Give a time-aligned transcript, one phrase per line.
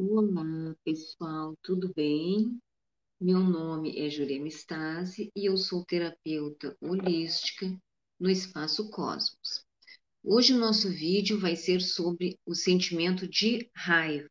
[0.00, 2.56] Olá, pessoal, tudo bem?
[3.20, 7.66] Meu nome é Jurema Stasi e eu sou terapeuta holística
[8.16, 9.66] no Espaço Cosmos.
[10.22, 14.30] Hoje o nosso vídeo vai ser sobre o sentimento de raiva,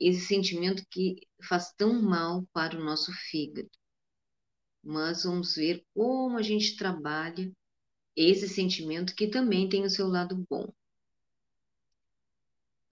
[0.00, 3.70] esse sentimento que faz tão mal para o nosso fígado.
[4.82, 7.52] Mas vamos ver como a gente trabalha
[8.16, 10.68] esse sentimento que também tem o seu lado bom.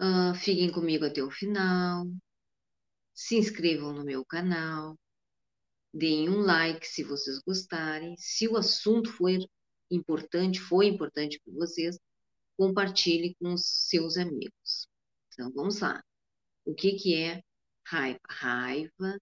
[0.00, 2.06] Uh, fiquem comigo até o final.
[3.14, 4.98] Se inscrevam no meu canal.
[5.92, 8.14] Deem um like se vocês gostarem.
[8.18, 9.30] Se o assunto for
[9.90, 11.98] importante, foi importante para vocês,
[12.56, 14.88] compartilhe com os seus amigos.
[15.32, 16.02] Então vamos lá.
[16.64, 17.42] O que, que é
[17.86, 18.20] raiva?
[18.28, 19.18] Raiva,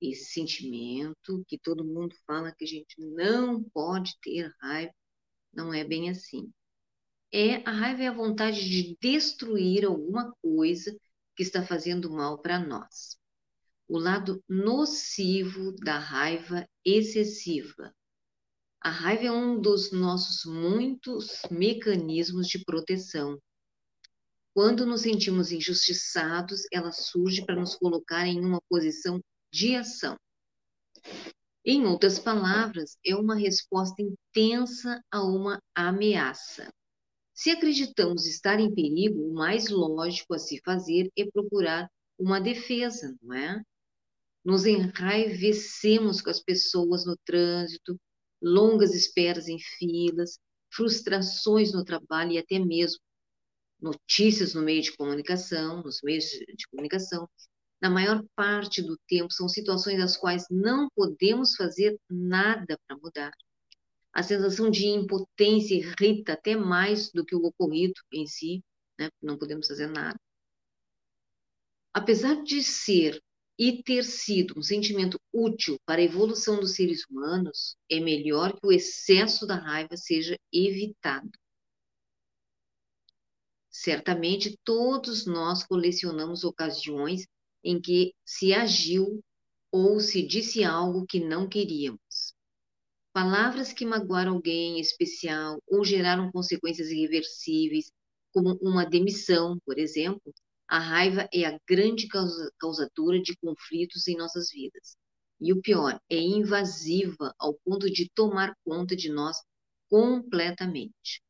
[0.00, 4.92] esse sentimento que todo mundo fala que a gente não pode ter raiva,
[5.54, 6.52] não é bem assim
[7.38, 10.98] é a raiva é a vontade de destruir alguma coisa
[11.36, 13.18] que está fazendo mal para nós.
[13.86, 17.94] O lado nocivo da raiva excessiva.
[18.80, 23.38] A raiva é um dos nossos muitos mecanismos de proteção.
[24.54, 29.20] Quando nos sentimos injustiçados, ela surge para nos colocar em uma posição
[29.52, 30.16] de ação.
[31.62, 36.72] Em outras palavras, é uma resposta intensa a uma ameaça.
[37.36, 41.86] Se acreditamos estar em perigo, o mais lógico a se fazer é procurar
[42.18, 43.62] uma defesa, não é?
[44.42, 48.00] Nos enraivecemos com as pessoas no trânsito,
[48.40, 50.38] longas esperas em filas,
[50.72, 53.00] frustrações no trabalho e até mesmo
[53.78, 57.28] notícias no meio de comunicação, nos meios de comunicação.
[57.82, 63.32] Na maior parte do tempo são situações das quais não podemos fazer nada para mudar.
[64.16, 68.64] A sensação de impotência irrita até mais do que o ocorrido em si,
[68.98, 69.10] né?
[69.20, 70.18] não podemos fazer nada.
[71.92, 73.22] Apesar de ser
[73.58, 78.66] e ter sido um sentimento útil para a evolução dos seres humanos, é melhor que
[78.66, 81.38] o excesso da raiva seja evitado.
[83.70, 87.26] Certamente todos nós colecionamos ocasiões
[87.62, 89.22] em que se agiu
[89.70, 92.00] ou se disse algo que não queríamos.
[93.16, 97.90] Palavras que magoaram alguém em especial ou geraram consequências irreversíveis,
[98.30, 100.34] como uma demissão, por exemplo,
[100.68, 104.98] a raiva é a grande causa, causadora de conflitos em nossas vidas.
[105.40, 109.38] E o pior, é invasiva ao ponto de tomar conta de nós
[109.88, 111.22] completamente.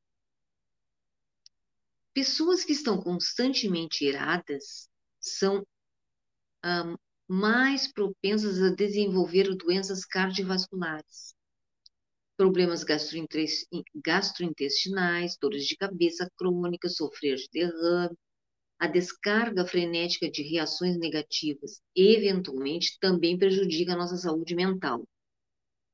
[2.13, 5.65] Pessoas que estão constantemente iradas são
[7.29, 11.36] mais propensas a desenvolver doenças cardiovasculares
[12.37, 18.17] problemas gastrointestinais, dores de cabeça crônicas, sofrer de derrame,
[18.79, 25.07] a descarga frenética de reações negativas eventualmente também prejudica a nossa saúde mental,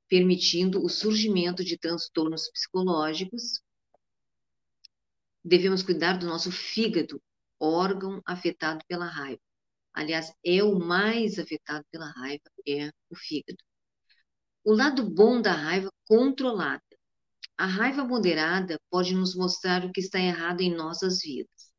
[0.08, 3.60] permitindo o surgimento de transtornos psicológicos.
[5.44, 7.22] Devemos cuidar do nosso fígado,
[7.58, 9.40] órgão afetado pela raiva.
[9.94, 13.62] Aliás, é o mais afetado pela raiva, é o fígado.
[14.64, 16.82] O lado bom da raiva controlada.
[17.56, 21.72] A raiva moderada pode nos mostrar o que está errado em nossas vidas.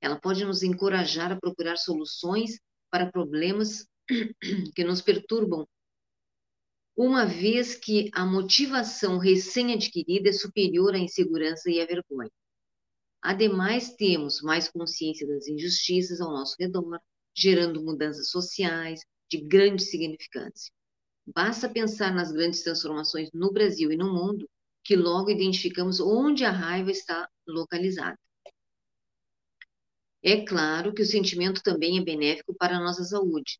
[0.00, 2.58] Ela pode nos encorajar a procurar soluções
[2.90, 3.86] para problemas
[4.74, 5.66] que nos perturbam,
[6.96, 12.30] uma vez que a motivação recém-adquirida é superior à insegurança e à vergonha.
[13.22, 17.00] Ademais, temos mais consciência das injustiças ao nosso redor,
[17.36, 19.00] gerando mudanças sociais
[19.30, 20.72] de grande significância.
[21.34, 24.48] Basta pensar nas grandes transformações no Brasil e no mundo
[24.82, 28.18] que logo identificamos onde a raiva está localizada.
[30.22, 33.58] É claro que o sentimento também é benéfico para a nossa saúde.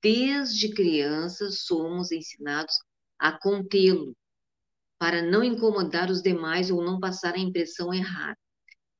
[0.00, 2.76] Desde crianças somos ensinados
[3.18, 4.16] a contê-lo,
[4.96, 8.38] para não incomodar os demais ou não passar a impressão errada.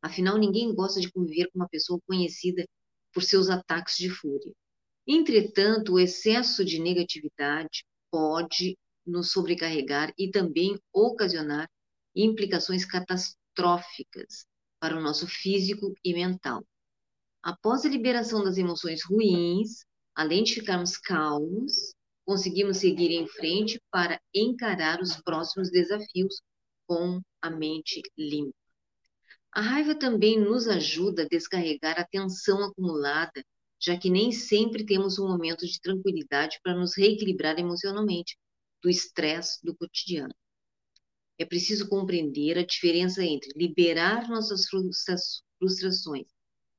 [0.03, 2.67] Afinal, ninguém gosta de conviver com uma pessoa conhecida
[3.13, 4.53] por seus ataques de fúria.
[5.07, 8.77] Entretanto, o excesso de negatividade, pode
[9.07, 11.69] nos sobrecarregar e também ocasionar
[12.15, 14.47] implicações catastróficas
[14.81, 16.65] para o nosso físico e mental.
[17.43, 19.85] Após a liberação das emoções ruins,
[20.15, 21.95] além de ficarmos calmos,
[22.25, 26.43] conseguimos seguir em frente para encarar os próximos desafios
[26.87, 28.55] com a mente limpa.
[29.53, 33.43] A raiva também nos ajuda a descarregar a tensão acumulada
[33.81, 38.37] já que nem sempre temos um momento de tranquilidade para nos reequilibrar emocionalmente
[38.83, 40.35] do estresse do cotidiano.
[41.39, 46.27] É preciso compreender a diferença entre liberar nossas frustrações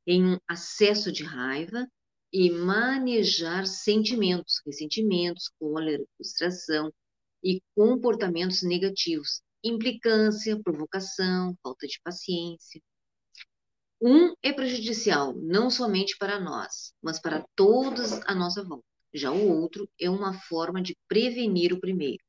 [0.06, 1.88] em um acesso de raiva
[2.32, 6.92] e manejar sentimentos, ressentimentos, cólera, frustração
[7.44, 12.82] e comportamentos negativos, implicância, provocação, falta de paciência.
[14.02, 18.86] Um é prejudicial não somente para nós, mas para todos à nossa volta.
[19.14, 22.24] Já o outro é uma forma de prevenir o primeiro.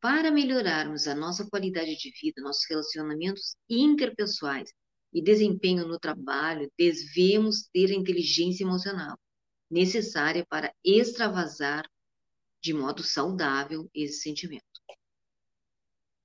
[0.00, 4.72] Para melhorarmos a nossa qualidade de vida, nossos relacionamentos interpessoais
[5.12, 9.18] e desempenho no trabalho, devemos ter a inteligência emocional
[9.70, 11.84] necessária para extravasar
[12.62, 14.64] de modo saudável esse sentimento.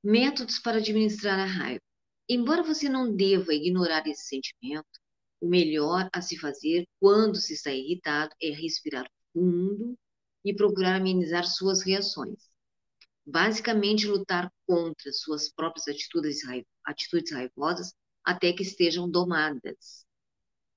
[0.03, 1.90] Métodos para administrar a raiva.
[2.33, 4.87] Embora você não deva ignorar esse sentimento,
[5.41, 9.99] o melhor a se fazer quando se está irritado é respirar fundo
[10.45, 12.49] e procurar amenizar suas reações.
[13.25, 16.39] Basicamente, lutar contra suas próprias atitudes,
[16.85, 17.93] atitudes raivosas
[18.23, 20.05] até que estejam domadas.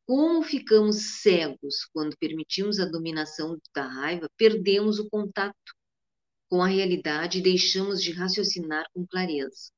[0.09, 5.55] Como ficamos cegos quando permitimos a dominação da raiva, perdemos o contato
[6.49, 9.71] com a realidade e deixamos de raciocinar com clareza.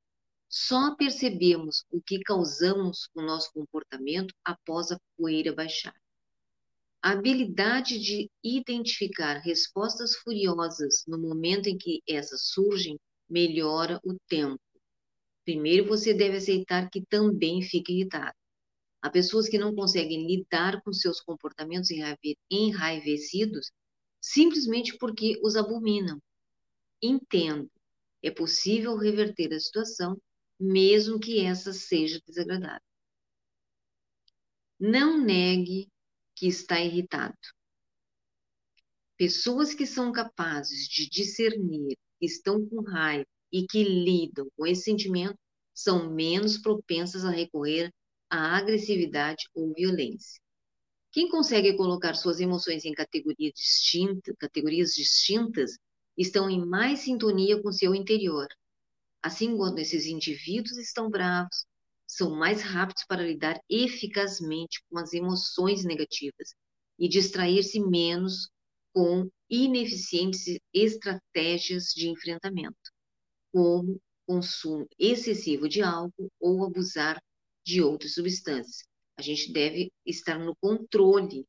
[0.49, 5.93] Só percebemos o que causamos com o nosso comportamento após a poeira baixar.
[7.01, 12.99] A habilidade de identificar respostas furiosas no momento em que essas surgem
[13.29, 14.59] melhora o tempo.
[15.45, 18.35] Primeiro, você deve aceitar que também fica irritado.
[19.01, 21.89] Há pessoas que não conseguem lidar com seus comportamentos
[22.49, 23.71] enraivecidos
[24.19, 26.21] simplesmente porque os abominam.
[27.01, 27.69] Entendo,
[28.21, 30.19] é possível reverter a situação,
[30.59, 32.81] mesmo que essa seja desagradável.
[34.79, 35.89] Não negue
[36.35, 37.37] que está irritado.
[39.17, 44.83] Pessoas que são capazes de discernir que estão com raiva e que lidam com esse
[44.83, 45.37] sentimento
[45.73, 47.91] são menos propensas a recorrer
[48.29, 50.39] à agressividade ou violência.
[51.11, 55.71] Quem consegue colocar suas emoções em categorias distintas, categorias distintas
[56.15, 58.47] estão em mais sintonia com seu interior.
[59.21, 61.65] Assim, quando esses indivíduos estão bravos,
[62.07, 66.55] são mais rápidos para lidar eficazmente com as emoções negativas
[66.97, 68.49] e distrair-se menos
[68.93, 72.91] com ineficientes estratégias de enfrentamento
[73.51, 77.21] como consumo excessivo de álcool ou abusar
[77.65, 78.87] de outras substâncias.
[79.17, 81.45] A gente deve estar no controle.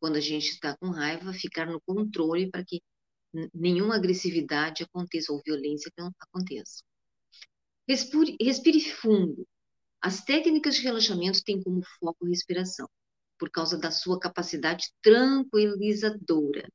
[0.00, 2.80] Quando a gente está com raiva, ficar no controle para que
[3.54, 6.82] nenhuma agressividade aconteça ou violência não aconteça.
[7.88, 9.46] Respire, respire fundo.
[10.00, 12.88] As técnicas de relaxamento têm como foco a respiração,
[13.38, 16.68] por causa da sua capacidade tranquilizadora.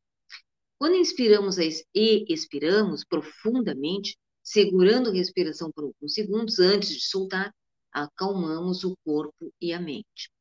[0.77, 7.53] Quando inspiramos e expiramos profundamente, segurando a respiração por alguns segundos antes de soltar,
[7.91, 10.31] acalmamos o corpo e a mente.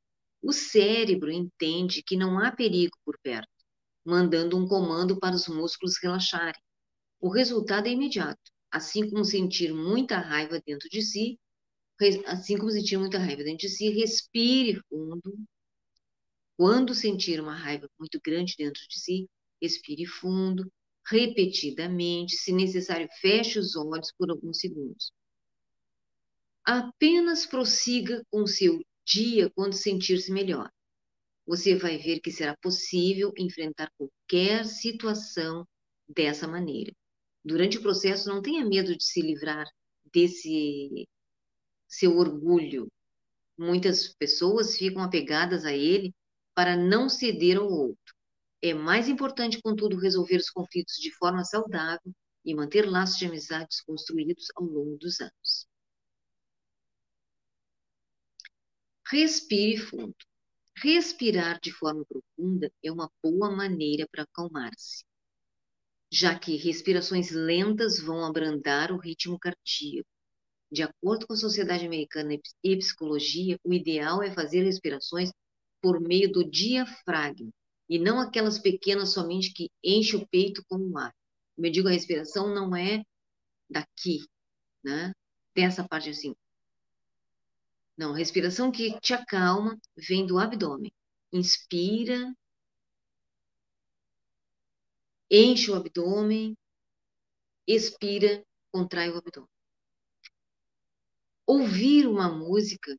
[0.42, 3.48] O cérebro entende que não há perigo por perto,
[4.06, 6.60] mandando um comando para os músculos relaxarem.
[7.20, 8.40] O resultado é imediato.
[8.70, 11.38] Assim como sentir muita raiva dentro de si,
[12.26, 15.34] assim como sentir muita raiva dentro de si, respire fundo.
[16.56, 19.28] Quando sentir uma raiva muito grande dentro de si,
[19.60, 20.70] Respire fundo,
[21.06, 25.12] repetidamente, se necessário, feche os olhos por alguns segundos.
[26.64, 30.70] Apenas prossiga com seu dia quando sentir-se melhor.
[31.46, 35.66] Você vai ver que será possível enfrentar qualquer situação
[36.08, 36.92] dessa maneira.
[37.44, 39.66] Durante o processo, não tenha medo de se livrar
[40.12, 41.08] desse
[41.88, 42.88] seu orgulho.
[43.58, 46.12] Muitas pessoas ficam apegadas a ele
[46.54, 48.14] para não ceder ao outro.
[48.60, 52.12] É mais importante, contudo, resolver os conflitos de forma saudável
[52.44, 55.68] e manter laços de amizades construídos ao longo dos anos.
[59.10, 60.14] Respire fundo.
[60.78, 65.04] Respirar de forma profunda é uma boa maneira para acalmar-se,
[66.12, 70.08] já que respirações lentas vão abrandar o ritmo cardíaco.
[70.70, 75.32] De acordo com a Sociedade Americana e Psicologia, o ideal é fazer respirações
[75.80, 77.50] por meio do diafragma,
[77.88, 81.14] e não aquelas pequenas somente que enchem o peito com o ar.
[81.54, 83.02] Como eu digo, a respiração não é
[83.70, 84.26] daqui,
[84.84, 85.12] né?
[85.54, 86.34] Dessa parte assim.
[87.96, 90.92] Não, respiração que te acalma vem do abdômen.
[91.32, 92.34] Inspira,
[95.30, 96.56] enche o abdômen,
[97.66, 99.48] expira, contrai o abdômen.
[101.46, 102.96] Ouvir uma música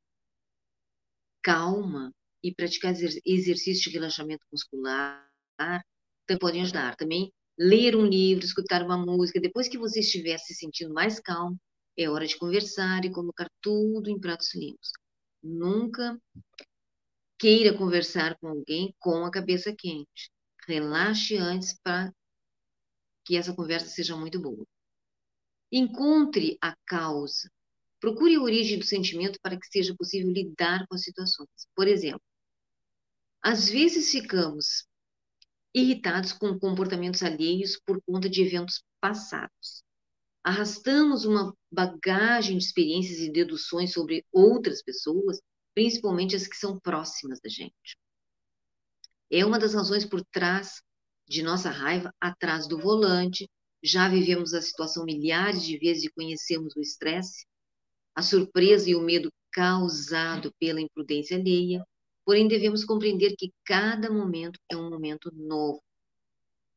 [1.43, 2.11] calma
[2.43, 2.93] e praticar
[3.25, 5.25] exercícios de relaxamento muscular
[5.57, 6.95] também podem ajudar.
[6.95, 9.39] Também ler um livro, escutar uma música.
[9.39, 11.57] Depois que você estiver se sentindo mais calmo,
[11.97, 14.91] é hora de conversar e colocar tudo em pratos limpos.
[15.41, 16.19] Nunca
[17.39, 20.31] queira conversar com alguém com a cabeça quente.
[20.67, 22.13] Relaxe antes para
[23.25, 24.65] que essa conversa seja muito boa.
[25.71, 27.51] Encontre a causa.
[27.99, 31.49] Procure a origem do sentimento para que seja possível lidar com as situações.
[31.75, 32.21] Por exemplo,
[33.41, 34.87] às vezes ficamos
[35.73, 39.83] irritados com comportamentos alheios por conta de eventos passados.
[40.43, 45.39] Arrastamos uma bagagem de experiências e deduções sobre outras pessoas,
[45.73, 47.97] principalmente as que são próximas da gente.
[49.29, 50.81] É uma das razões por trás
[51.27, 53.49] de nossa raiva atrás do volante.
[53.83, 57.45] Já vivemos a situação milhares de vezes e conhecemos o estresse,
[58.15, 61.85] a surpresa e o medo causado pela imprudência alheia.
[62.25, 65.81] Porém, devemos compreender que cada momento é um momento novo.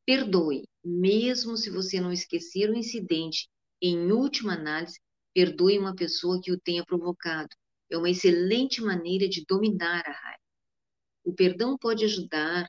[0.04, 3.48] Perdoe, mesmo se você não esquecer o incidente,
[3.82, 5.00] em última análise,
[5.34, 7.48] perdoe uma pessoa que o tenha provocado.
[7.90, 10.40] É uma excelente maneira de dominar a raiva.
[11.24, 12.68] O perdão pode ajudar,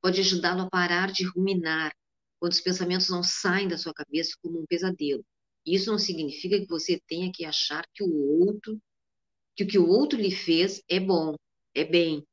[0.00, 1.92] pode ajudá-lo a parar de ruminar
[2.38, 5.24] quando os pensamentos não saem da sua cabeça como um pesadelo.
[5.64, 8.80] Isso não significa que você tenha que achar que o outro,
[9.56, 11.36] que o que o outro lhe fez é bom,
[11.74, 12.26] é bem.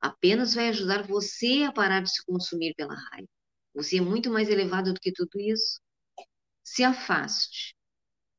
[0.00, 3.28] Apenas vai ajudar você a parar de se consumir pela raiva.
[3.74, 5.80] Você é muito mais elevado do que tudo isso.
[6.66, 7.76] Se afaste.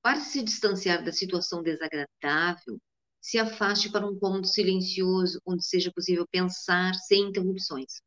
[0.02, 2.78] Para se distanciar da situação desagradável,
[3.22, 8.02] se afaste para um cômodo silencioso onde seja possível pensar sem interrupções.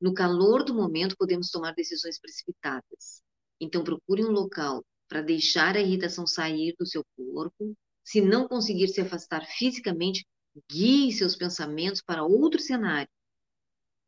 [0.00, 3.22] No calor do momento, podemos tomar decisões precipitadas.
[3.60, 7.72] Então, procure um local para deixar a irritação sair do seu corpo.
[8.04, 10.26] Se não conseguir se afastar fisicamente,
[10.68, 13.08] guie seus pensamentos para outro cenário.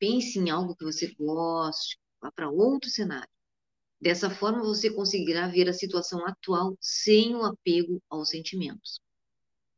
[0.00, 3.38] Pense em algo que você goste, vá para outro cenário.
[4.00, 9.00] Dessa forma, você conseguirá ver a situação atual sem o apego aos sentimentos.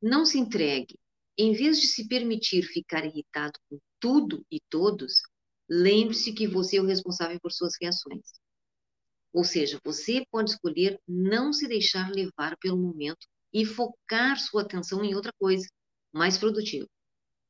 [0.00, 0.99] Não se entregue.
[1.39, 5.23] Em vez de se permitir ficar irritado com tudo e todos,
[5.69, 8.41] lembre-se que você é o responsável por suas reações.
[9.33, 15.05] Ou seja, você pode escolher não se deixar levar pelo momento e focar sua atenção
[15.05, 15.67] em outra coisa,
[16.12, 16.87] mais produtiva.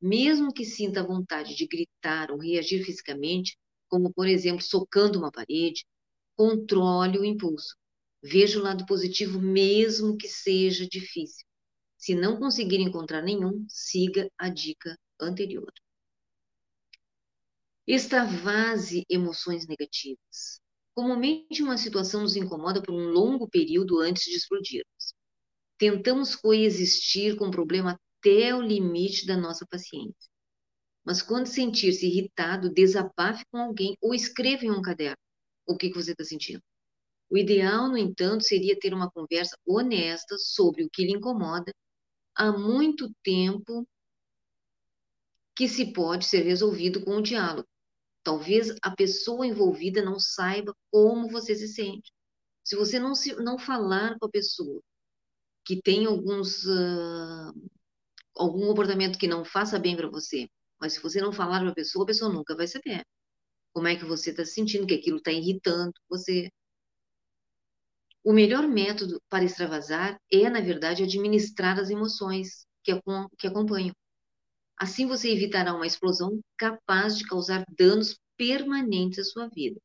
[0.00, 3.56] Mesmo que sinta vontade de gritar ou reagir fisicamente,
[3.88, 5.84] como por exemplo socando uma parede,
[6.40, 7.76] controle o impulso.
[8.22, 11.44] Veja o lado positivo, mesmo que seja difícil.
[11.98, 15.70] Se não conseguir encontrar nenhum, siga a dica anterior.
[17.86, 20.62] Extravase emoções negativas.
[20.94, 25.12] Comumente, uma situação nos incomoda por um longo período antes de explodirmos.
[25.76, 30.30] Tentamos coexistir com o problema até o limite da nossa paciência.
[31.04, 35.20] Mas quando sentir-se irritado, desabafe com alguém ou escreva em um caderno
[35.72, 36.62] o que, que você está sentindo.
[37.30, 41.72] O ideal, no entanto, seria ter uma conversa honesta sobre o que lhe incomoda
[42.34, 43.86] há muito tempo
[45.56, 47.68] que se pode ser resolvido com o diálogo.
[48.22, 52.12] Talvez a pessoa envolvida não saiba como você se sente.
[52.64, 54.82] Se você não, se, não falar com a pessoa
[55.64, 57.70] que tem alguns uh,
[58.34, 60.48] algum comportamento que não faça bem para você,
[60.80, 63.04] mas se você não falar para a pessoa, a pessoa nunca vai saber
[63.72, 66.50] como é que você está se sentindo, que aquilo está irritando você.
[68.24, 72.92] O melhor método para extravasar é, na verdade, administrar as emoções que,
[73.38, 73.94] que acompanham.
[74.76, 79.78] Assim você evitará uma explosão capaz de causar danos permanentes à sua vida.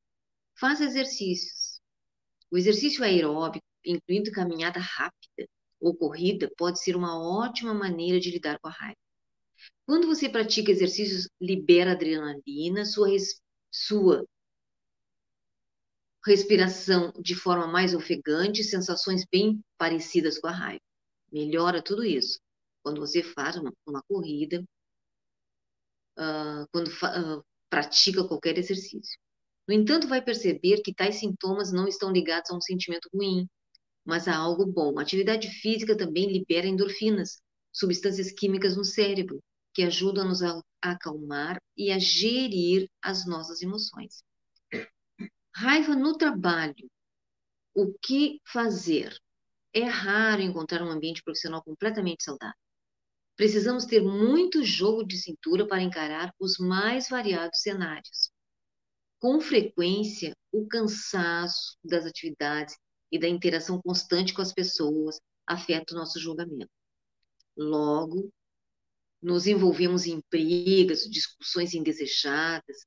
[0.57, 1.81] Faça exercícios.
[2.49, 5.49] O exercício aeróbico, incluindo caminhada rápida
[5.81, 8.97] ou corrida, pode ser uma ótima maneira de lidar com a raiva.
[9.85, 13.41] Quando você pratica exercícios, libera adrenalina, sua, res,
[13.75, 14.25] sua
[16.25, 20.81] respiração de forma mais ofegante, sensações bem parecidas com a raiva.
[21.31, 22.39] Melhora tudo isso.
[22.81, 24.63] Quando você faz uma, uma corrida,
[26.17, 29.19] uh, quando uh, pratica qualquer exercício.
[29.67, 33.47] No entanto, vai perceber que tais sintomas não estão ligados a um sentimento ruim,
[34.05, 34.97] mas a algo bom.
[34.97, 37.41] A atividade física também libera endorfinas,
[37.73, 39.43] substâncias químicas no cérebro,
[39.75, 40.31] que ajudam
[40.81, 44.23] a acalmar e a gerir as nossas emoções.
[45.53, 46.89] Raiva no trabalho.
[47.75, 49.13] O que fazer?
[49.73, 52.55] É raro encontrar um ambiente profissional completamente saudável.
[53.35, 58.31] Precisamos ter muito jogo de cintura para encarar os mais variados cenários.
[59.19, 62.77] Com frequência, o cansaço das atividades
[63.11, 66.71] e da interação constante com as pessoas afeta o nosso julgamento.
[67.57, 68.31] Logo,
[69.21, 72.85] nos envolvemos em brigas, discussões indesejadas,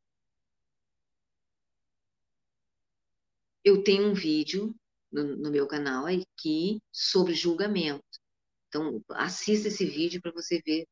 [3.64, 4.74] eu tenho um vídeo
[5.12, 8.04] no, no meu canal aqui sobre julgamento.
[8.68, 10.86] Então, assista esse vídeo para você ver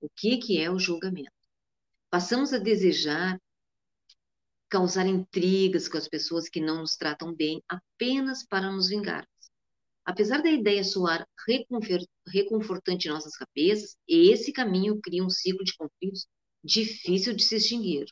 [0.00, 1.32] O que, que é o julgamento?
[2.10, 3.40] Passamos a desejar
[4.68, 9.28] causar intrigas com as pessoas que não nos tratam bem apenas para nos vingar.
[10.04, 11.26] Apesar da ideia soar
[12.26, 16.26] reconfortante em nossas cabeças, esse caminho cria um ciclo de conflitos
[16.64, 18.06] difícil de se extinguir.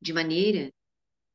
[0.00, 0.72] De maneira,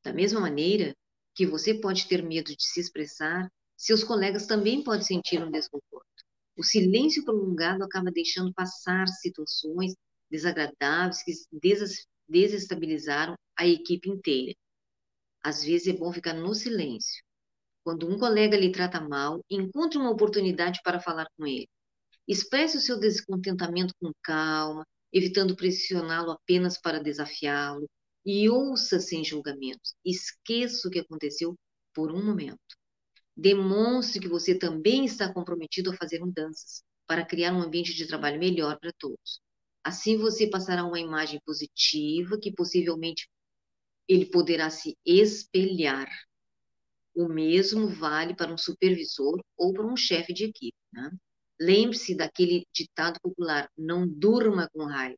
[0.03, 0.95] da mesma maneira
[1.35, 6.07] que você pode ter medo de se expressar, seus colegas também podem sentir um desconforto.
[6.57, 9.93] O silêncio prolongado acaba deixando passar situações
[10.31, 11.31] desagradáveis que
[12.27, 14.53] desestabilizaram a equipe inteira.
[15.43, 17.23] Às vezes é bom ficar no silêncio.
[17.87, 21.69] Quando um colega lhe trata mal, encontre uma oportunidade para falar com ele.
[22.27, 27.89] Expresse o seu descontentamento com calma, evitando pressioná-lo apenas para desafiá-lo,
[28.25, 29.95] e ouça sem julgamentos.
[30.03, 31.55] Esqueça o que aconteceu
[31.93, 32.59] por um momento.
[33.33, 38.37] Demonstre que você também está comprometido a fazer mudanças para criar um ambiente de trabalho
[38.37, 39.39] melhor para todos.
[39.81, 43.29] Assim você passará uma imagem positiva que possivelmente
[44.09, 46.09] ele poderá se espelhar.
[47.17, 50.77] O mesmo vale para um supervisor ou para um chefe de equipe.
[50.93, 51.09] Né?
[51.59, 55.17] Lembre-se daquele ditado popular: não durma com raiva,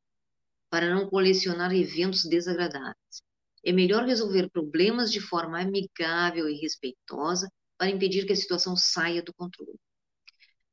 [0.69, 3.21] para não colecionar eventos desagradáveis.
[3.65, 9.21] É melhor resolver problemas de forma amigável e respeitosa para impedir que a situação saia
[9.21, 9.77] do controle.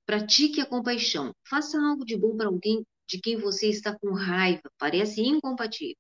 [0.06, 1.34] Pratique a compaixão.
[1.50, 5.96] Faça algo de bom para alguém de quem você está com raiva parece incompatível.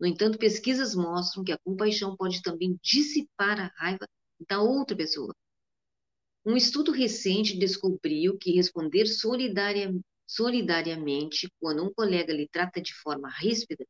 [0.00, 4.08] No entanto, pesquisas mostram que a compaixão pode também dissipar a raiva
[4.48, 5.34] da outra pessoa.
[6.44, 9.92] Um estudo recente descobriu que responder solidaria,
[10.26, 13.84] solidariamente quando um colega lhe trata de forma ríspida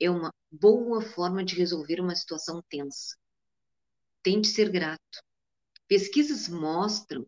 [0.00, 3.16] é uma boa forma de resolver uma situação tensa.
[4.22, 5.22] Tente ser grato.
[5.88, 7.26] Pesquisas mostram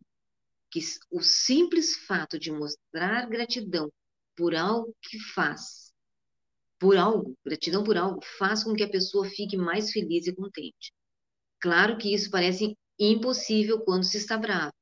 [0.71, 3.91] que o simples fato de mostrar gratidão
[4.37, 5.93] por algo que faz,
[6.79, 10.93] por algo, gratidão por algo, faz com que a pessoa fique mais feliz e contente.
[11.61, 14.73] Claro que isso parece impossível quando se está bravo.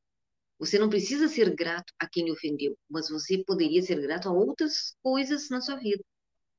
[0.58, 4.32] Você não precisa ser grato a quem lhe ofendeu, mas você poderia ser grato a
[4.32, 6.02] outras coisas na sua vida,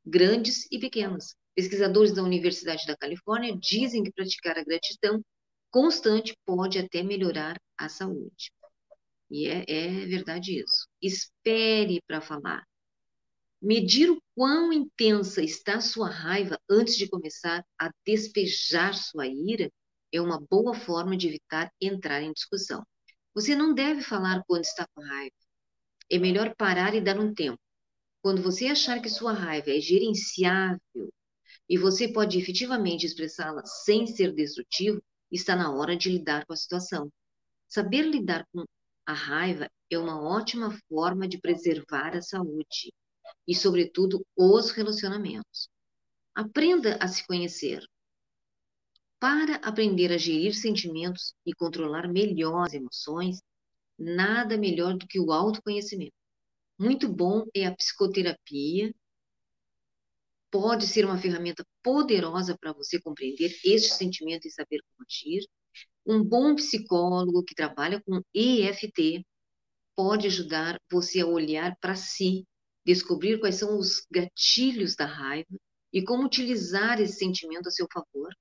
[0.06, 1.36] grandes e pequenas.
[1.56, 5.23] Pesquisadores da Universidade da Califórnia dizem que praticar a gratidão
[5.71, 8.51] constante pode até melhorar a saúde.
[9.30, 10.88] E é, é verdade isso.
[11.01, 12.63] Espere para falar.
[13.60, 19.71] Medir o quão intensa está sua raiva antes de começar a despejar sua ira
[20.12, 22.84] é uma boa forma de evitar entrar em discussão.
[23.34, 25.36] Você não deve falar quando está com raiva.
[26.10, 27.60] É melhor parar e dar um tempo.
[28.22, 31.13] Quando você achar que sua raiva é gerenciável
[31.70, 36.58] e você pode efetivamente expressá-la sem ser destrutivo, está na hora de lidar com a
[36.58, 37.12] situação.
[37.67, 38.65] Saber lidar com
[39.06, 42.91] a raiva é uma ótima forma de preservar a saúde
[43.48, 45.70] e, sobretudo, os relacionamentos.
[46.36, 47.84] Aprenda a se conhecer.
[49.19, 53.41] Para aprender a gerir sentimentos e controlar melhor as emoções,
[53.97, 56.13] nada melhor do que o autoconhecimento.
[56.80, 58.93] Muito bom é a psicoterapia.
[60.51, 65.47] Pode ser uma ferramenta poderosa para você compreender estes sentimentos e saber como agir.
[66.06, 69.25] Um bom psicólogo que trabalha com EFT
[69.95, 72.45] pode ajudar você a olhar para si
[72.86, 75.58] descobrir quais são os gatilhos da raiva
[75.91, 78.32] e como utilizar esse sentimento a seu favor.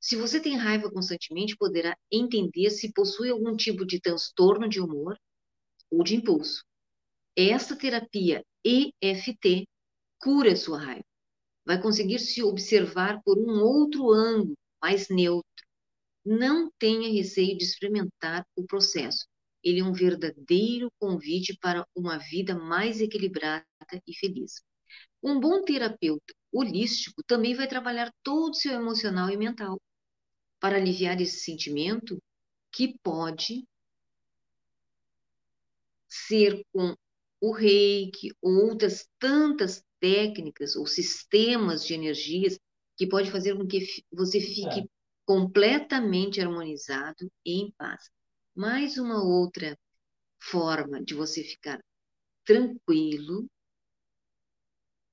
[0.00, 5.18] Se você tem raiva constantemente, poderá entender se possui algum tipo de transtorno de humor
[5.90, 6.64] ou de impulso.
[7.36, 9.66] Esta terapia EFT
[10.20, 11.04] cura sua raiva.
[11.64, 15.44] Vai conseguir se observar por um outro ângulo, mais neutro.
[16.24, 19.26] Não tenha receio de experimentar o processo
[19.62, 23.66] ele é um verdadeiro convite para uma vida mais equilibrada
[24.06, 24.62] e feliz.
[25.22, 29.80] Um bom terapeuta holístico também vai trabalhar todo o seu emocional e mental
[30.60, 32.20] para aliviar esse sentimento
[32.72, 33.66] que pode
[36.08, 36.96] ser com
[37.40, 42.58] o reiki, ou outras tantas técnicas ou sistemas de energias
[42.96, 44.88] que pode fazer com que você fique é.
[45.24, 48.10] completamente harmonizado e em paz.
[48.54, 49.78] Mais uma outra
[50.40, 51.80] forma de você ficar
[52.44, 53.48] tranquilo,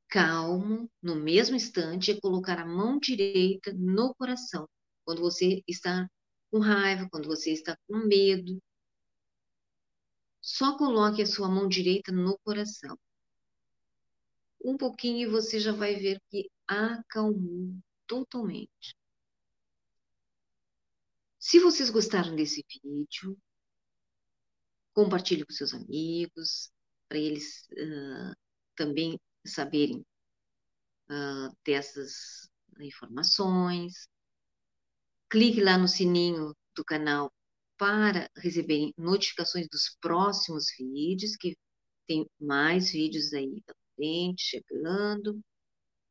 [0.10, 4.68] calmo, no mesmo instante, é colocar a mão direita no coração.
[5.06, 6.10] Quando você está
[6.52, 8.62] com raiva, quando você está com medo,
[10.42, 12.98] só coloque a sua mão direita no coração.
[14.64, 18.96] Um pouquinho e você já vai ver que acalmou totalmente.
[21.40, 23.38] Se vocês gostaram desse vídeo,
[24.94, 26.72] compartilhe com seus amigos,
[27.08, 28.36] para eles uh,
[28.76, 30.06] também saberem
[31.10, 34.08] uh, dessas informações.
[35.30, 37.32] Clique lá no sininho do canal
[37.78, 41.58] para receberem notificações dos próximos vídeos, que
[42.08, 45.42] tem mais vídeos aí da frente chegando.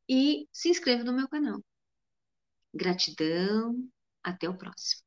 [0.09, 1.59] E se inscreva no meu canal.
[2.73, 3.89] Gratidão,
[4.23, 5.04] até o próximo.